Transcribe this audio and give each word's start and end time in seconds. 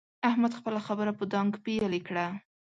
احمد 0.29 0.51
خپله 0.59 0.79
خبره 0.87 1.11
په 1.19 1.23
ډانګ 1.31 1.51
پېيلې 1.63 2.01
کړه. 2.07 2.25